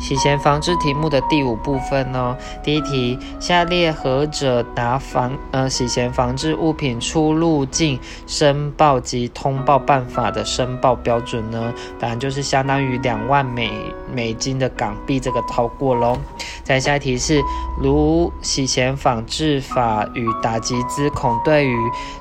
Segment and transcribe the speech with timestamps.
[0.00, 2.36] 洗钱防治题目的第五部分哦。
[2.62, 11.72] 第一题，下列何者达防呃洗钱防治物品出入境申报及通报办法的申报标准呢？
[11.98, 13.70] 答案就是相当于两万美
[14.12, 16.18] 美金的港币，这个逃过喽。
[16.64, 17.42] 再下一题是，
[17.80, 21.76] 如洗钱防治法与打击资恐对于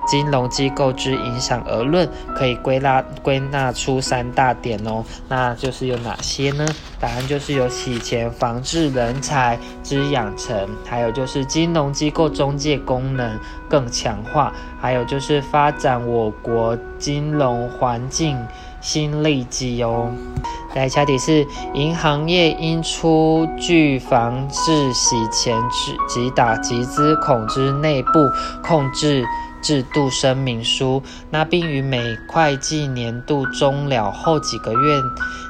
[0.07, 5.03] 金融机构之影响而论，可以归纳归纳出三大点哦。
[5.29, 6.65] 那就是有哪些呢？
[6.99, 13.39] 答案就是有洗钱防治人才之养成，还有就是金融机构中介功能
[13.69, 18.37] 更强化，还有就是发展我国金融环境
[18.81, 20.11] 新利基哦。
[20.75, 28.11] 来，下题是银行业应出具防治洗钱之及打击资恐之内部
[28.63, 29.25] 控制
[29.61, 35.01] 制度声明书，那并于每会计年度终了后几个月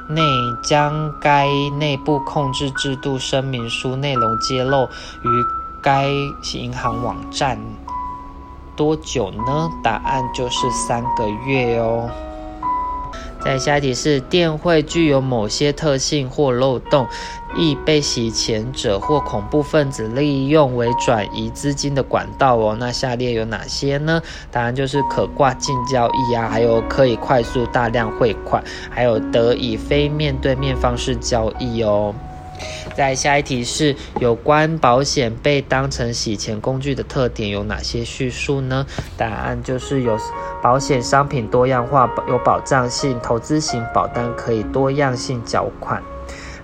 [0.08, 0.22] 内，
[0.62, 4.86] 将该内部控制制度声明书内容揭露
[5.24, 5.46] 于
[5.82, 6.08] 该
[6.54, 7.60] 银行网站。
[8.76, 9.70] 多久呢？
[9.84, 12.10] 答案就是三个月哦。
[13.44, 17.08] 在下一题是电汇具有某些特性或漏洞，
[17.56, 22.76] 易被洗钱者或恐怖分子利用为转移资金的管道哦。
[22.80, 24.22] 那下列有哪些呢？
[24.52, 32.14] 答案就是可挂进交易啊，还有可以快速大量汇款，还有得以非面对面方式交易哦。
[32.96, 38.86] 在下一题是有关保险被当成洗钱工具的特点有哪些叙述呢？
[39.18, 40.18] 答案就是有
[40.62, 46.04] 保险商品多样化，有保障性，投资型保单可以多样性缴款。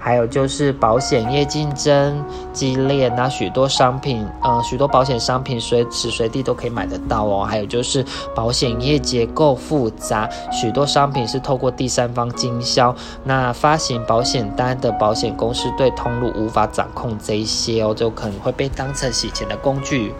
[0.05, 7.43] 还有就是保险业竞争激烈，那许多商品，呃，许多保险商品随时随地都可以买得到哦。
[7.43, 20.13] 还有就是保险业结构复杂，许多商品是透过第三方经销，那发行保险单的保险公司对通路无法掌控这一些哦，就可能会被当成洗钱的工具。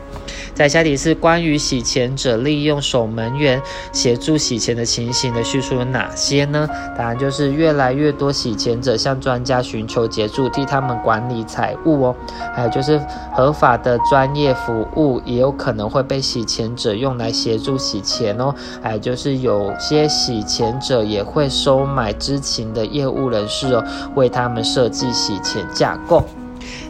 [0.54, 3.62] 在下题是关于洗钱者利用守门员
[3.92, 6.68] 协助洗钱的情形的叙述有哪些呢？
[6.98, 12.16] 答案就是越来越多洗钱者向专家寻求协助，替他们管理财物哦。
[12.54, 13.00] 还有就是
[13.34, 18.54] 合法的专业服务也有可能会被洗钱者用来协助洗钱哦。
[18.82, 23.84] 还有就是有些洗钱者也会收买知情的业务人士哦，
[24.16, 26.24] 为他们设计洗钱架构。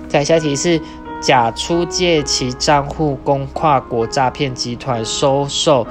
[0.07, 0.79] 在下题是。
[1.25, 5.87] 假出借其账户供跨国诈骗集团收受，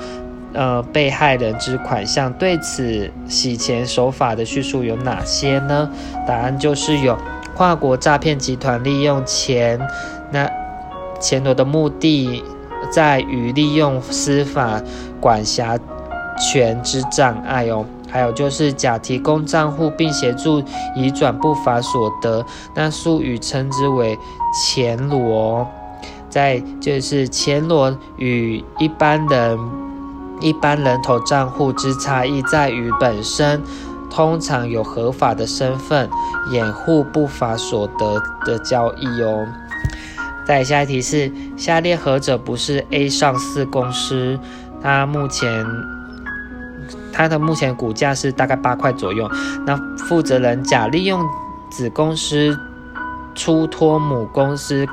[0.53, 2.33] 呃，被害人之款项。
[2.34, 5.91] 对此洗钱手法的叙述有哪些呢？
[6.25, 7.19] 答案就是有
[7.56, 9.81] 跨国诈骗集团利用钱，
[10.31, 10.49] 那
[11.19, 12.41] 钱挪的目的
[12.93, 14.81] 在于利用司法
[15.21, 15.77] 管辖
[16.39, 17.84] 权之障碍哦。
[18.15, 20.63] 还有就是假提供账户并协助
[20.95, 24.17] 移转不法所得，那术语称之为
[24.65, 25.67] 钱罗。
[26.31, 29.59] 再就是钱罗与一般人
[30.41, 33.61] 一般人头账户之差异在于本身
[34.09, 36.09] 通常有合法的身份，
[36.53, 39.45] 掩护不法所得的交易哦。
[40.47, 44.39] 再下一题是下列何者不是 A 上市公司？
[44.81, 45.67] 它目前。
[47.15, 49.31] 它的目前股价是大概八块左右。
[49.65, 49.77] 那
[50.09, 51.25] 负责人甲利用
[51.71, 52.59] 子公司
[53.35, 54.87] 出托母公司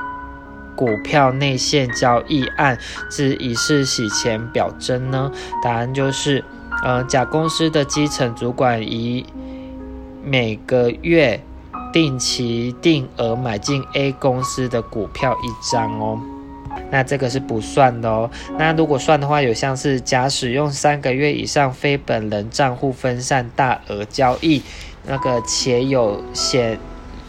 [0.76, 2.78] 股票内线交易案
[3.10, 5.32] 之以示洗钱表征呢？
[5.64, 6.44] 答案就是，
[6.84, 9.26] 呃，甲公司的基层主管以
[10.24, 11.44] 每个月
[11.92, 16.20] 定期定额买进 A 公司的股票一张哦。
[16.90, 18.30] 那这个是不算的哦。
[18.58, 24.62] 那如果算的话，有像是甲使用三个月以上非本人账户分散大额交易，
[25.08, 26.78] 那个且有显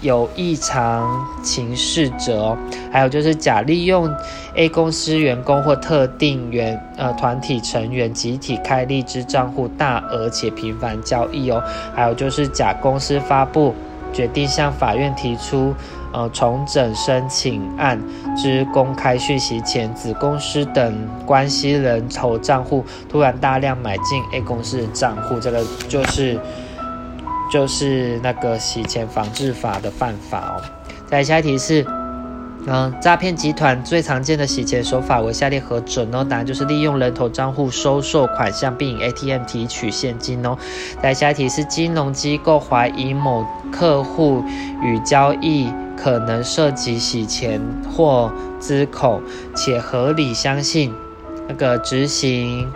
[0.01, 2.59] 有异常情事者哦。
[2.91, 4.13] 还有就是甲利用
[4.57, 11.63] A 公司员工或特定员呃团体成员集体开立之账户大额且频繁交易哦。
[11.95, 13.75] 还有就是甲公司发布
[14.13, 15.73] 决定向法院提出。
[16.13, 18.01] 呃，重整申请案
[18.37, 26.39] 之公开讯息前，子公司等关系人头账户突然大量买进 A 公司的账户，这个就是
[27.51, 30.63] 就是那个洗钱防治法的犯法哦。
[31.07, 31.87] 再下一题是。
[32.65, 36.25] 嗯，诈骗集团最常见的洗钱手法为下列何者呢？
[36.25, 40.57] 答案就是利用人头账户收受款项，并以 ATM 提取现金哦。
[41.03, 44.45] 再，下一题是金融机构怀疑某客户
[44.81, 47.61] 与交易可能涉及洗钱
[47.95, 49.23] 或资恐，
[49.55, 50.93] 且合理相信
[51.47, 52.69] 那个执行。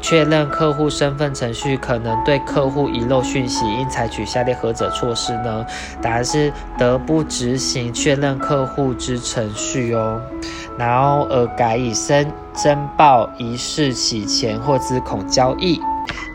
[0.00, 5.64] 确认客户身份程序可能对客户遗漏讯息，应采取下列何者措施呢？
[6.00, 10.20] 答案是得不执行确认客户之程序哦，
[10.78, 15.80] 然后而改以申申报疑似洗钱或资恐交易。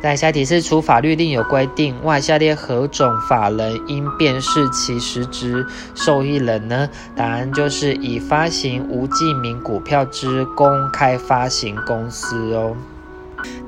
[0.02, 6.90] 在下题是，除法律另有规定外，下列何种法人应辨识其实质受益人呢？
[7.18, 12.78] 答案就是以发行无记名股票之公开发行公司哦。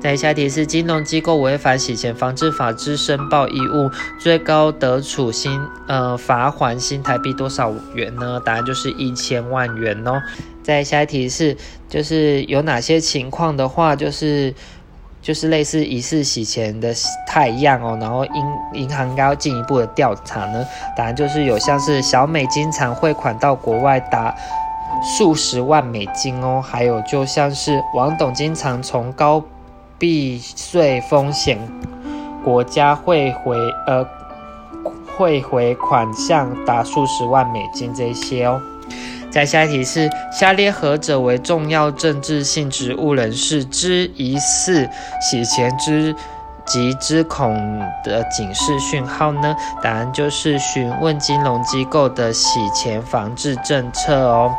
[0.00, 8.40] 在下题是，金融机构违反洗钱防治法之申报义务，最高得处新呃罚款新台币多少元呢？
[8.42, 10.22] 答案就是一千万元哦。
[10.62, 11.54] 在下一题是，
[11.90, 14.54] 就是有哪些情况的话，就是。
[15.22, 16.92] 就是类似疑似洗钱的
[17.26, 20.66] 太样哦，然后银银行应该要进一步的调查呢。
[20.96, 24.34] 当然就是有像是小美经常汇款到国外达
[25.16, 29.42] 数十万美金哦，还有就像是王董经常从高
[29.98, 31.56] 避税风险
[32.44, 34.04] 国家汇回呃
[35.16, 38.60] 汇回款项达数十万美金这些哦。
[39.32, 44.86] 在下一题是：下列何者为重要政治性职务人士之疑似
[45.22, 46.14] 洗钱之
[46.66, 49.56] 及之恐的警示讯号呢？
[49.82, 54.52] 答案就是询问金融机构的洗钱防治政策哦。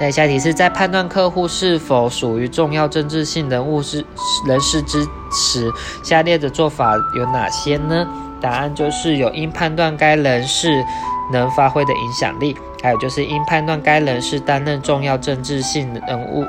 [0.00, 4.04] 在下一题是在判断客户是否属于重要政治性人物之
[4.48, 5.70] 人士之时，
[6.02, 8.06] 下列的做法有哪些呢？
[8.44, 10.84] 答案就是有应判断该人士
[11.32, 12.54] 能发挥的影响力。
[12.82, 16.44] 还有就是应判断该人士担任重要政治性人物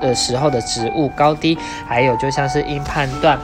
[0.00, 1.56] 的时候的职务高低，
[1.86, 3.38] 还有就像是应判断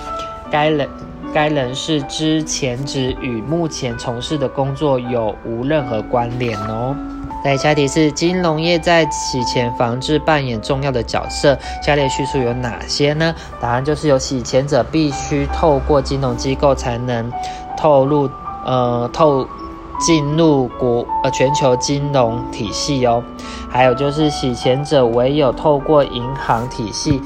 [0.50, 0.88] 该人
[1.33, 6.97] 该人士之前职与目前从事的工作有无任何关联哦。
[7.44, 13.33] 在下题是金融业在洗钱防治扮演重要的角色，下列叙述有哪些呢？
[13.61, 17.31] 答案就是有洗钱者必须透过金融机构才能
[17.76, 18.28] 透露
[18.64, 19.46] 呃透。
[19.99, 23.25] 进入国呃全球金融体系哦，
[23.67, 27.19] 还有就是洗钱者唯有透过银行体系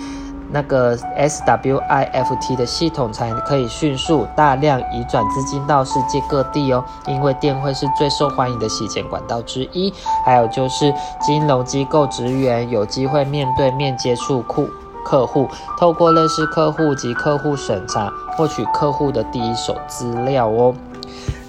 [0.53, 6.85] 那个 SWIFT 的系统，才可以迅速大量移转资金到世界各地哦。
[7.09, 9.93] 因为电汇是最受欢迎的洗钱管道之一。
[10.25, 14.69] 还有就是金融机构职员有机会面对面接触库
[15.11, 20.73] 客户，透过认识客户及客户审查，获取客户的第一手资料哦。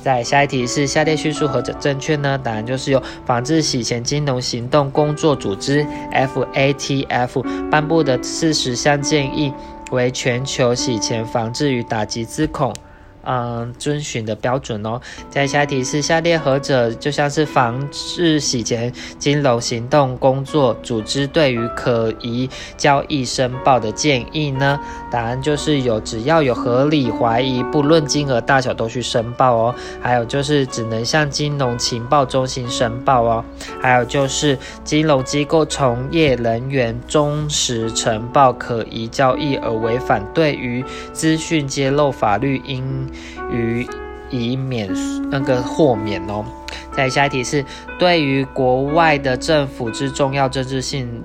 [0.02, 2.36] 在下一题是下列叙述何者正确呢？
[2.44, 9.54] 答案就是由防治洗钱金融行动工作组织 （FATF） 颁布的四十项建议，
[9.92, 12.74] 为全球洗钱防治与打击资恐。
[13.24, 15.00] 嗯，遵循的标准哦。
[15.30, 24.80] 再下题是下列何者就像是防治洗钱金融行动工作组织对于可疑交易申报的建议呢？
[25.12, 29.76] 答案就是有，只要有合理怀疑，不论金额大小都去申报哦。
[30.02, 33.44] 还有就是只能向金融情报中心申报哦。
[33.82, 43.11] 还有就是金融机构从业人员忠实呈报可疑交易而违反对于资讯揭露法律应。
[43.52, 43.88] 予
[44.30, 44.90] 以免
[45.30, 46.46] 那个豁免哦。
[46.94, 47.64] 再下一题是，
[47.98, 51.24] 对于国外的政府之重要政治性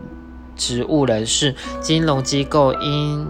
[0.55, 3.27] 职务人士，金融机构应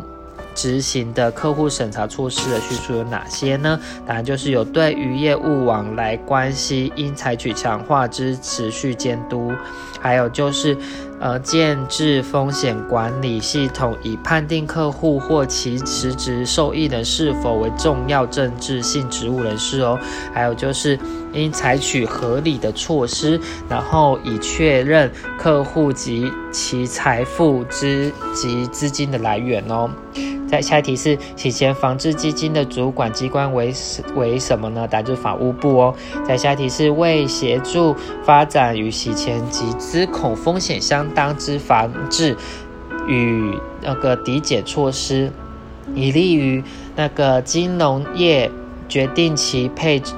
[0.55, 3.81] 执行的客户审查措施的叙述有哪些呢？
[4.07, 9.53] 答案就是有对于业务往来关系应采取强化之持续监督，
[10.01, 10.77] 还有就是。
[11.19, 19.99] 呃，建置风险管理系统以判定客户或其辞职受益人是否为重要政治性职务人士哦。
[20.35, 20.99] 还有就是
[21.33, 29.91] 应采取合理的措施，然后以确认客户及其财富之及资金的来源哦。
[30.49, 33.73] 在下一题是洗钱防治基金的主管机关为
[34.15, 34.87] 为什么呢？
[34.89, 35.95] 答就是法务部哦。
[36.25, 42.37] 在下一题是为协助发展与洗钱及资恐风险相当之防治
[43.09, 45.33] 与那个抵解措施，
[45.95, 46.63] 以利于
[46.95, 48.51] 那个金融业
[48.89, 50.15] 决定其配置。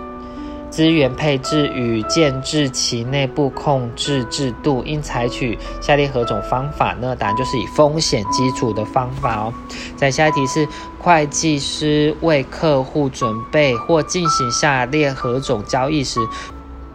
[0.71, 7.17] 资源配置与建制其内部控制制度，应采取下列何种方法呢？
[7.17, 9.53] 答案就是以风险基础的方法哦。
[9.97, 16.21] 在下一题是会计师为客户准备或进行下列何种交易时。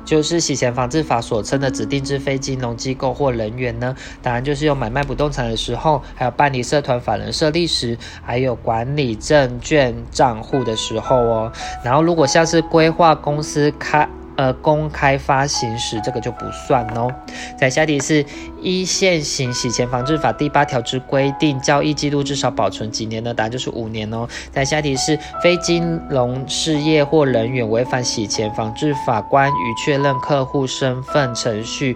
[0.06, 3.96] 就是洗钱防治法所称的指定制非金融机构或人员呢？
[4.22, 11.52] 当然就是有买卖不动产的时候，还有办理社团法人设立时，还有管理证券账户的时候哦。
[11.84, 17.14] 然后如果像是规划公司开呃，公开发行时，这个就不算哦。
[17.58, 18.26] 在下题是
[18.62, 23.34] 一线型洗钱防治法第八条之规定，交易记录至少保存几年呢？
[23.34, 24.28] 答案就是五年哦。
[24.52, 31.96] 在下题是非金融事业或人员违反洗钱防治法关于确认客户身份程序。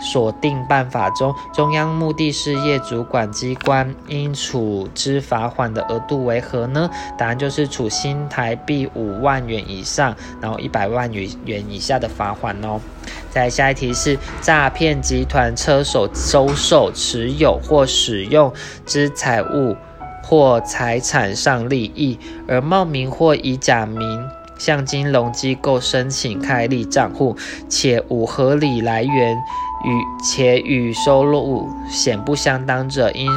[0.00, 6.90] 锁定办法中，中央目的事业主管机关应处之罚款的额度为何呢？
[7.16, 12.80] 答案就是处新台币五万元以上，然后一百万元元以下的罚款哦。
[13.30, 18.52] 再下一题是诈骗集团车手收受、持有或使用
[18.84, 19.76] 之财物
[20.22, 27.36] 或财产上利益，而冒名或以假名向金融机构申请开立账户，
[27.68, 29.36] 且无合理来源。
[29.84, 33.30] 与且与收入显不相当者，应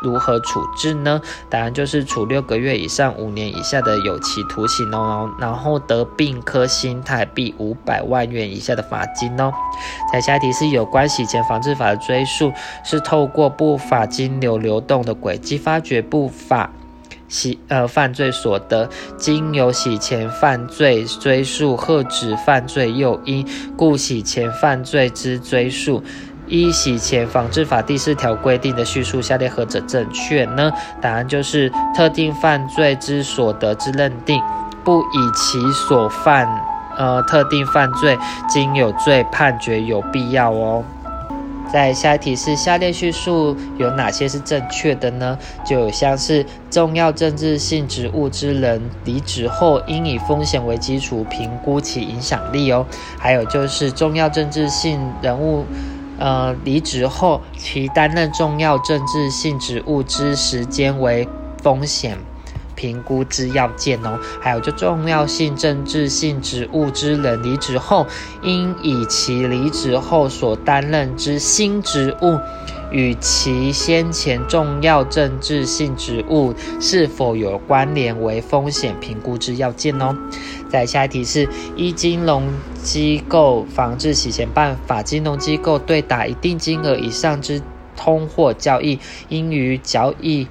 [0.00, 1.20] 如何处置呢？
[1.50, 9.52] 答案就是处六个月以上五年以下的有期徒刑哦，然后得并科新台币五百万元以下的罚金哦。
[10.12, 12.52] 在下题是有关洗钱防治法的追诉，
[12.84, 16.70] 是透过不法金流流动的轨迹，发掘不法。
[17.28, 26.02] 洗呃犯罪所得，经由洗钱犯罪追诉，遏止犯罪诱因，故洗钱犯罪之追诉，
[26.46, 30.72] 依洗钱防治法第四条规定的叙述，下列何者正确呢？
[31.00, 34.40] 答案就是特定犯罪之所得之认定，
[34.82, 36.48] 不以其所犯
[36.96, 38.18] 呃特定犯罪
[38.48, 40.82] 经有罪判决有必要哦。
[41.70, 45.38] 在下一题是下列叙述有哪些是正确的呢？
[45.64, 52.86] 就有像是重要政治性职务之人离职后，应以风险为基础评估其影响力哦。
[53.18, 55.66] 还有就是重要政治性人物，
[56.18, 61.28] 呃，离职后其担任重要政治性职务之时间为
[61.62, 62.16] 风险。
[62.78, 68.06] 评估之要件哦，还有就重要性政治性职务之人离职后，
[68.42, 72.38] 应以其离职后所担任之新职务
[72.92, 80.16] 与其先前重要政治性职务是否有关联为风险评估之要件哦。
[80.68, 82.46] 再下一题是依金融
[82.80, 87.60] 机构防治洗钱办法，金融机构对打一定金额以上之
[87.96, 90.46] 通货交易，应于交易。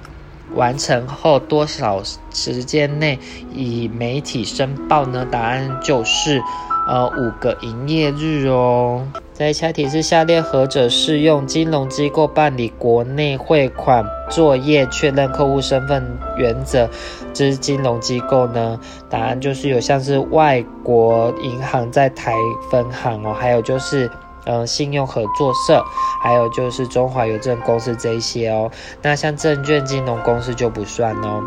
[0.54, 2.02] 完成后多少
[2.32, 3.18] 时间内
[3.52, 5.26] 以媒体申报呢？
[5.30, 6.42] 答案就是，
[6.88, 9.06] 呃，五个营业日哦。
[9.32, 16.04] 再下题是下列何者适用金融机构办理国内汇款作业确认客户身份
[16.36, 16.90] 原则
[17.32, 18.80] 之金融机构呢？
[19.08, 22.34] 答案就是有像是外国银行在台
[22.68, 24.10] 分行哦，还有就是。
[24.48, 25.84] 嗯，信用合作社，
[26.22, 28.70] 还有就是中华邮政公司这一些哦。
[29.02, 31.42] 那像证券金融公司就不算哦。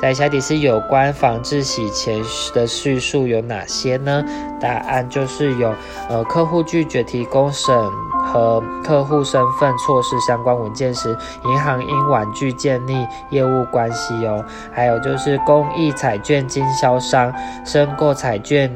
[0.00, 2.22] 在下题是有关防治洗钱
[2.54, 4.24] 的叙述有哪些呢？
[4.60, 5.74] 答案就是有，
[6.08, 7.76] 呃，客户拒绝提供审
[8.24, 14.44] 核客户身份措施相关文件时，银行应婉拒建立业务关系哦。
[14.72, 17.32] 还有就是公益彩券经销商
[17.64, 18.70] 申购彩券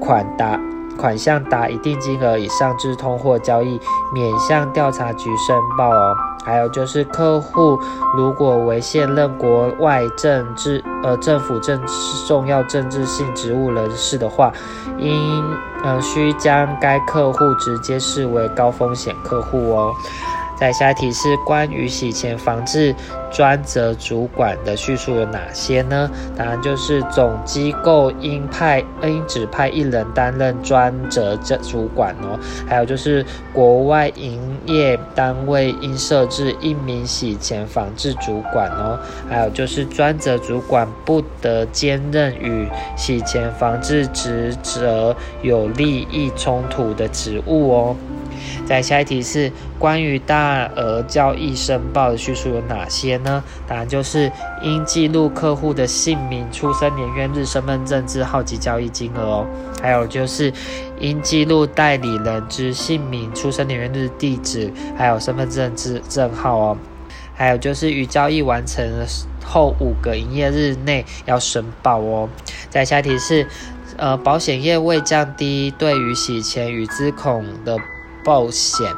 [0.00, 0.58] 款达。
[1.00, 3.80] 款项达一定金额以上之通货交易，
[4.12, 6.14] 免向调查局申报哦。
[6.44, 7.78] 还有就是客户
[8.16, 11.94] 如果为现任国外政治呃政府政治
[12.26, 14.52] 重要政治性职务人士的话，
[14.98, 15.42] 应
[15.82, 19.90] 呃需将该客户直接视为高风险客户哦。
[20.60, 22.94] 在下一题是关于洗钱防治
[23.32, 26.10] 专责主管的叙述有哪些呢？
[26.36, 32.38] 答案就是总机构应派应指派一人担任专责这主管哦。
[32.68, 33.24] 还有就是
[33.54, 38.98] 国外营业单位应设置一名洗钱防治主管哦。
[39.30, 47.96] 还有就是专责主管不得兼任与洗钱防治职责有利益冲突的职务哦。
[48.66, 53.42] 在下一题是关于大额交易申报的叙述有哪些呢？
[53.66, 54.30] 答案就是
[54.62, 59.46] 应记录客户的姓名、出生年月日、身份证字号及交易金额哦。
[59.82, 60.52] 还有就是
[60.98, 66.76] 应记录代理人之姓名、出生年月日、地址，还有身份证字证号哦。
[67.34, 68.86] 还有就是与交易完成
[69.42, 72.28] 后五个营业日内要申报哦。
[72.68, 73.46] 在下一题是
[73.96, 77.78] 呃，保险业为降低对于洗钱与资恐的
[78.24, 78.92] 保险，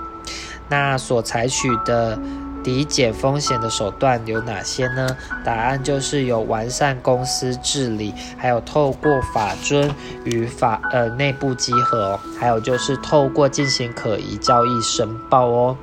[0.69, 2.19] 那所采取的
[2.63, 5.17] 抵减风险的手段有哪些呢？
[5.45, 9.93] 答案就是有完善公司治理，还有透过法遵
[10.25, 15.77] 与法呃内部稽核，还有就是透过进行可疑交易申报哦。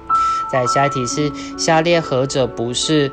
[0.51, 3.11] 在下一题是下列何者不是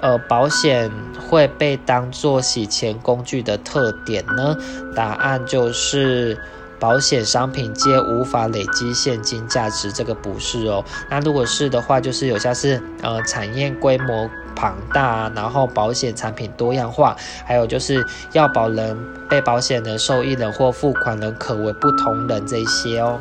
[0.00, 0.90] 呃保险
[1.28, 4.56] 会被当作洗钱工具的特点呢？
[4.94, 6.38] 答案就是。
[6.80, 10.84] 保险商品皆无法累积现金价值，这个不是哦。
[11.10, 18.96] 那如果是的话，就是有像是呃产业规模庞大，然后保险产品多样化，还有就是要保人、
[19.28, 23.18] 被保险人、受益人或付款人可为不同人这一些哦。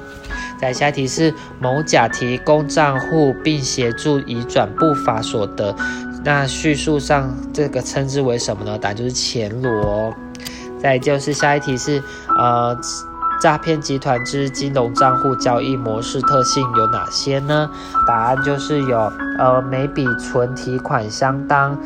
[0.60, 5.76] 在下一题是某甲提供账户并协助移转不法所得，
[6.24, 8.78] 那叙述上这个称之为什么呢？
[8.78, 10.14] 答案就是前罗。
[10.80, 12.04] 再就是下一题是
[12.38, 12.80] 呃。
[13.40, 17.70] 诈骗集团之金融账户交易模式特性有哪些呢？
[18.08, 21.78] 答案就是有，呃，每笔存提款相当，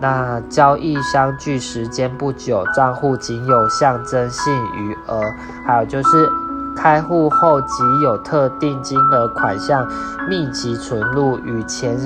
[0.00, 5.20] 那交易相距时间不久，账户仅有象征性余额，
[5.66, 6.28] 还有就是
[6.76, 9.84] 开户后即有特定金额款项
[10.28, 11.98] 密集存入，与前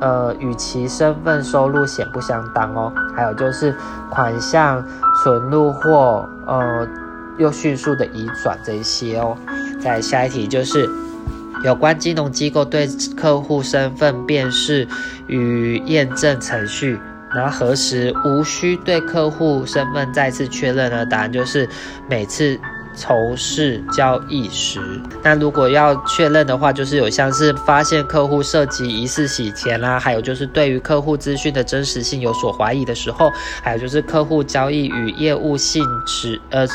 [0.00, 3.76] 呃与其身份收入显不相当哦，还有就是
[4.08, 4.82] 款项
[5.22, 6.88] 存入或呃。
[7.38, 9.36] 又迅速的移转这一些哦，
[9.80, 10.88] 再下一题就是
[11.64, 12.86] 有关金融机构对
[13.16, 14.86] 客户身份辨识
[15.26, 16.98] 与验证程序，
[17.34, 21.04] 那核实无需对客户身份再次确认呢？
[21.06, 21.68] 答案就是
[22.08, 22.58] 每次
[22.96, 24.80] 从事交易时。
[25.22, 33.30] 那如果要确认的话，就是有像是发现客户涉及疑似洗钱啦，还有就是对于客户资讯的真实性有所怀疑的时候，
[33.62, 36.66] 还有就是客户交易与业务性质呃。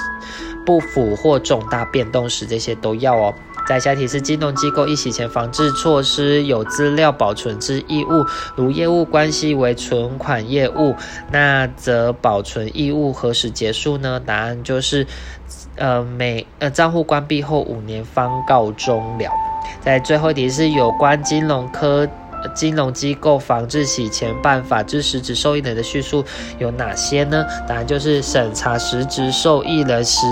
[0.66, 3.34] 不符或重大变动时，这些都要哦。
[3.68, 8.24] 在下题是金融机构一洗钱防治措施有资料保存之义务，
[8.56, 10.96] 如业务关系为存款业务，
[11.32, 14.20] 那则保存义务何时结束呢？
[14.24, 15.08] 答案就是，
[15.80, 19.32] 呃，每呃账户关闭后五年方告终了。
[19.82, 22.08] 在最后一题是有关金融科。
[22.56, 26.24] 金融机构防治洗钱办法之实质受益人的叙述
[26.58, 27.46] 有哪些呢？
[27.68, 30.26] 答案就是审查实质受益人实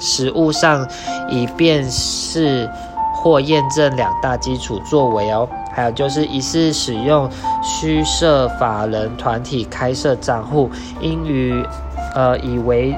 [0.00, 0.88] 实物上
[1.28, 2.66] 以辨识
[3.14, 7.30] 或验证两大基础作为哦，还有就是疑似使用
[7.62, 10.70] 虚设法人团体开设账户，
[11.02, 11.62] 应于
[12.14, 12.96] 呃以为。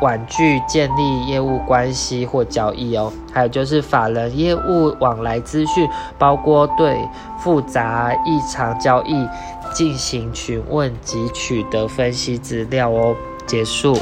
[0.00, 6.98] 婉拒建立业务关系或交易哦，还有就是法人业务往来资讯，包括对
[7.38, 9.28] 复杂异常交易
[9.72, 13.14] 进行询问及取得分析资料哦。
[13.46, 13.96] 结束。